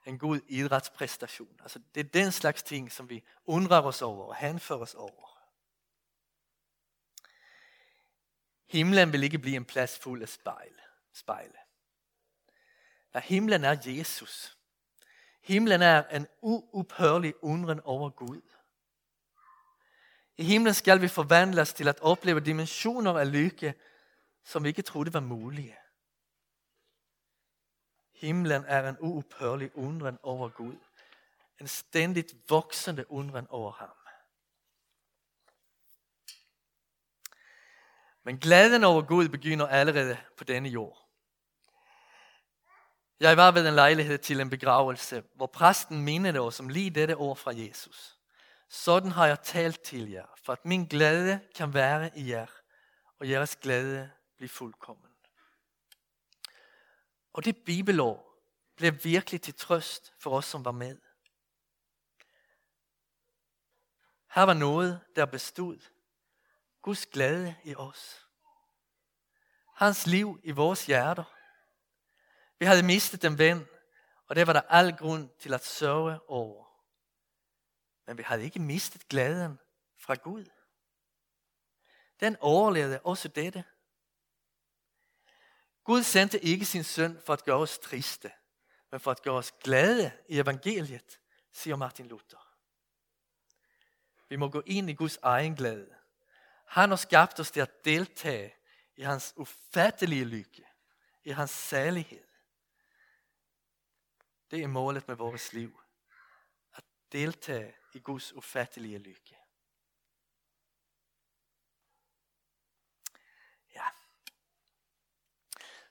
en 0.05 0.17
god 0.17 0.39
idrætspræstation. 0.47 1.59
Altså, 1.61 1.79
det 1.95 2.05
er 2.05 2.09
den 2.09 2.31
slags 2.31 2.63
ting, 2.63 2.91
som 2.91 3.09
vi 3.09 3.23
undrer 3.45 3.81
os 3.81 4.01
over 4.01 4.25
og 4.25 4.35
henfører 4.35 4.79
os 4.79 4.93
over. 4.93 5.35
Himlen 8.67 9.11
vil 9.11 9.23
ikke 9.23 9.39
blive 9.39 9.55
en 9.55 9.65
plads 9.65 9.99
fuld 9.99 10.21
af 10.21 10.29
spejl, 10.29 10.73
spejle. 11.13 11.57
Ja, 13.13 13.19
himlen 13.19 13.63
er 13.63 13.77
Jesus. 13.85 14.57
Himlen 15.41 15.81
er 15.81 16.03
en 16.03 16.27
uophørlig 16.41 17.43
undren 17.43 17.79
over 17.79 18.09
Gud. 18.09 18.41
I 20.37 20.43
himlen 20.43 20.73
skal 20.73 21.01
vi 21.01 21.07
forvandles 21.07 21.73
til 21.73 21.87
at 21.87 21.99
opleve 21.99 22.39
dimensioner 22.39 23.13
af 23.13 23.31
lykke, 23.31 23.73
som 24.43 24.63
vi 24.63 24.69
ikke 24.69 24.81
troede 24.81 25.13
var 25.13 25.19
mulige. 25.19 25.77
Himlen 28.15 28.65
er 28.67 28.89
en 28.89 28.97
uophørlig 28.99 29.77
undren 29.77 30.17
over 30.23 30.49
Gud. 30.49 30.75
En 31.59 31.67
ständigt 31.67 32.35
voksende 32.49 33.11
undren 33.11 33.47
over 33.47 33.71
ham. 33.71 33.89
Men 38.23 38.39
glæden 38.39 38.83
over 38.83 39.01
Gud 39.01 39.29
begynder 39.29 39.67
allerede 39.67 40.17
på 40.37 40.43
denne 40.43 40.69
jord. 40.69 41.05
Jeg 43.19 43.37
var 43.37 43.51
ved 43.51 43.67
en 43.67 43.73
lejlighed 43.73 44.17
til 44.17 44.39
en 44.39 44.49
begravelse, 44.49 45.23
hvor 45.35 45.47
præsten 45.47 46.01
mindede 46.01 46.39
os 46.39 46.59
om 46.59 46.69
lige 46.69 46.89
dette 46.89 47.15
ord 47.15 47.37
fra 47.37 47.51
Jesus. 47.55 48.19
Sådan 48.69 49.11
har 49.11 49.27
jeg 49.27 49.41
talt 49.41 49.81
til 49.81 50.09
jer, 50.09 50.25
for 50.43 50.53
at 50.53 50.65
min 50.65 50.85
glæde 50.85 51.39
kan 51.55 51.73
være 51.73 52.17
i 52.17 52.29
jer, 52.29 52.45
og 53.19 53.29
jeres 53.29 53.55
glæde 53.55 54.11
bliver 54.37 54.49
fuldkommen. 54.49 55.14
Og 57.35 57.45
det 57.45 57.57
bibelår 57.65 58.41
blev 58.75 58.93
virkelig 59.03 59.41
til 59.41 59.53
trøst 59.53 60.13
for 60.19 60.37
os, 60.37 60.45
som 60.45 60.65
var 60.65 60.71
med. 60.71 60.97
Her 64.35 64.41
var 64.41 64.53
noget, 64.53 65.01
der 65.15 65.25
bestod. 65.25 65.79
Guds 66.81 67.05
glæde 67.05 67.55
i 67.63 67.75
os. 67.75 68.27
Hans 69.73 70.07
liv 70.07 70.39
i 70.43 70.51
vores 70.51 70.85
hjerter. 70.85 71.23
Vi 72.59 72.65
havde 72.65 72.83
mistet 72.83 73.23
en 73.23 73.37
ven, 73.37 73.67
og 74.27 74.35
det 74.35 74.47
var 74.47 74.53
der 74.53 74.61
al 74.61 74.97
grund 74.97 75.29
til 75.39 75.53
at 75.53 75.65
sørge 75.65 76.19
over. 76.29 76.65
Men 78.05 78.17
vi 78.17 78.23
havde 78.23 78.43
ikke 78.43 78.59
mistet 78.59 79.07
glæden 79.07 79.59
fra 79.97 80.15
Gud. 80.15 80.45
Den 82.19 82.37
overlevede 82.39 82.99
også 83.03 83.27
dette. 83.27 83.63
Gud 85.85 86.03
sendte 86.03 86.39
ikke 86.39 86.65
sin 86.65 86.83
søn 86.83 87.21
for 87.25 87.33
at 87.33 87.43
gøre 87.43 87.57
os 87.57 87.79
triste, 87.79 88.31
men 88.91 88.99
for 88.99 89.11
at 89.11 89.21
gøre 89.21 89.35
os 89.35 89.51
glade 89.51 90.11
i 90.27 90.39
evangeliet, 90.39 91.19
siger 91.51 91.75
Martin 91.75 92.07
Luther. 92.07 92.57
Vi 94.29 94.35
må 94.35 94.49
gå 94.49 94.63
ind 94.65 94.89
i 94.89 94.93
Guds 94.93 95.17
egen 95.21 95.55
glæde. 95.55 95.95
Han 96.65 96.89
har 96.89 96.95
skabt 96.95 97.39
os 97.39 97.51
til 97.51 97.59
at 97.59 97.85
deltage 97.85 98.55
i 98.95 99.01
hans 99.01 99.33
ufattelige 99.35 100.25
lykke, 100.25 100.67
i 101.23 101.29
hans 101.29 101.51
særlighed. 101.51 102.23
Det 104.51 104.63
er 104.63 104.67
målet 104.67 105.07
med 105.07 105.15
vores 105.15 105.53
liv. 105.53 105.79
At 106.73 106.83
deltage 107.11 107.75
i 107.93 107.99
Guds 107.99 108.33
ufattelige 108.33 108.97
lykke. 108.97 109.37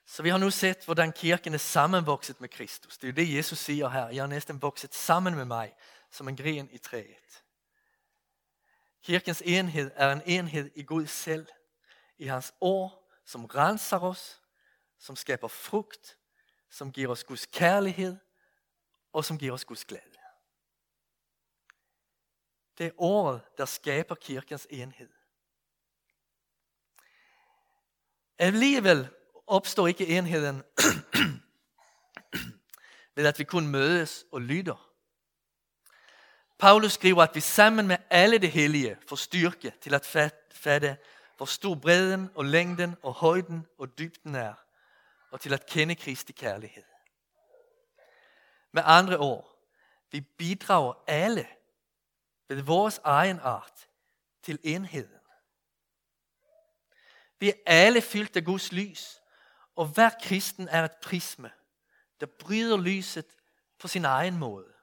Så 0.05 0.23
vi 0.23 0.29
har 0.29 0.37
nu 0.37 0.51
set, 0.51 0.85
hvordan 0.85 1.11
kirken 1.11 1.53
er 1.53 1.57
sammenvokset 1.57 2.41
med 2.41 2.49
Kristus. 2.49 2.97
Det 2.97 3.09
er 3.09 3.13
det, 3.13 3.35
Jesus 3.35 3.59
siger 3.59 3.89
her. 3.89 4.07
Jeg 4.07 4.23
har 4.23 4.27
næsten 4.27 4.61
vokset 4.61 4.93
sammen 4.93 5.35
med 5.35 5.45
mig, 5.45 5.75
som 6.11 6.27
en 6.27 6.37
gren 6.37 6.69
i 6.71 6.77
træet. 6.77 7.43
Kirkens 9.01 9.41
enhed 9.45 9.91
er 9.95 10.11
en 10.11 10.21
enhed 10.25 10.71
i 10.75 10.83
Gud 10.83 11.07
selv, 11.07 11.47
i 12.17 12.25
hans 12.25 12.53
ord, 12.61 13.11
som 13.25 13.45
renser 13.45 13.99
os, 13.99 14.41
som 14.97 15.15
skaber 15.15 15.47
frugt, 15.47 16.17
som 16.69 16.91
giver 16.91 17.11
os 17.11 17.23
Guds 17.23 17.45
kærlighed 17.45 18.17
og 19.13 19.25
som 19.25 19.37
giver 19.37 19.53
os 19.53 19.65
Guds 19.65 19.85
glæde. 19.85 20.15
Det 22.77 22.85
er 22.85 22.91
ordet, 22.97 23.41
der 23.57 23.65
skaber 23.65 24.15
kirkens 24.15 24.67
enhed. 24.69 25.09
Alligevel 28.37 29.09
opstår 29.47 29.87
ikke 29.87 30.07
enheden 30.07 30.55
ved 33.15 33.25
at 33.25 33.39
vi 33.39 33.43
kun 33.43 33.67
mødes 33.67 34.25
og 34.31 34.41
lytter. 34.41 34.89
Paulus 36.59 36.93
skriver, 36.93 37.23
at 37.23 37.35
vi 37.35 37.39
sammen 37.39 37.87
med 37.87 37.97
alle 38.09 38.37
det 38.37 38.51
hellige 38.51 38.97
får 39.07 39.15
styrke 39.15 39.73
til 39.81 39.93
at 39.93 40.05
fatte, 40.51 40.97
hvor 41.37 41.45
stor 41.45 41.75
bredden 41.75 42.29
og 42.35 42.45
længden 42.45 42.95
og 43.03 43.13
højden 43.13 43.67
og 43.77 43.97
dybden 43.97 44.35
er, 44.35 44.53
og 45.31 45.41
til 45.41 45.53
at 45.53 45.65
kende 45.65 45.95
Kristi 45.95 46.33
kærlighed. 46.33 46.83
Med 48.71 48.83
andre 48.85 49.17
ord, 49.17 49.59
vi 50.11 50.21
bidrager 50.21 50.93
alle 51.07 51.47
ved 52.47 52.61
vores 52.61 52.99
egen 53.03 53.39
art 53.39 53.87
til 54.43 54.59
enheden. 54.63 55.19
Vi 57.39 57.49
er 57.49 57.53
alle 57.65 58.01
fyldt 58.01 58.37
af 58.37 58.43
Guds 58.43 58.71
lys, 58.71 59.21
og 59.75 59.87
hver 59.87 60.09
kristen 60.21 60.67
er 60.67 60.83
et 60.83 60.97
prisme, 61.01 61.51
der 62.19 62.25
bryder 62.25 62.77
lyset 62.77 63.25
på 63.79 63.87
sin 63.87 64.05
egen 64.05 64.37
måde. 64.37 64.73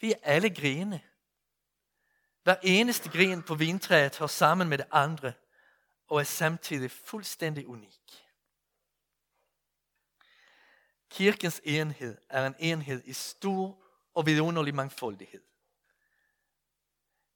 Vi 0.00 0.12
er 0.12 0.18
alle 0.22 0.54
grene. 0.54 1.00
Hver 2.42 2.56
eneste 2.62 3.08
gren 3.10 3.42
på 3.42 3.54
vintræet 3.54 4.18
hører 4.18 4.28
sammen 4.28 4.68
med 4.68 4.78
det 4.78 4.86
andre 4.90 5.32
og 6.08 6.20
er 6.20 6.24
samtidig 6.24 6.90
fuldstændig 6.90 7.66
unik. 7.66 8.24
Kirkens 11.10 11.60
enhed 11.64 12.18
er 12.28 12.46
en 12.46 12.54
enhed 12.58 13.02
i 13.04 13.12
stor 13.12 13.84
og 14.14 14.26
vidunderlig 14.26 14.74
mangfoldighed. 14.74 15.42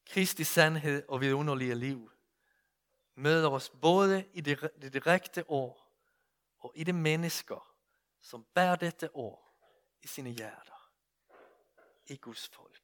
Kristi 0.06 0.44
sandhed 0.44 1.02
og 1.08 1.20
vidunderlige 1.20 1.74
liv 1.74 2.11
møder 3.14 3.50
os 3.50 3.70
både 3.70 4.24
i 4.32 4.40
det 4.40 4.92
direkte 4.92 5.50
år 5.50 5.82
og 6.58 6.72
i 6.74 6.84
de 6.84 6.92
mennesker, 6.92 7.76
som 8.20 8.44
bærer 8.54 8.76
dette 8.76 9.16
år 9.16 9.54
i 10.02 10.06
sine 10.06 10.30
hjerter. 10.30 10.90
I 12.06 12.16
Guds 12.16 12.48
folk. 12.48 12.81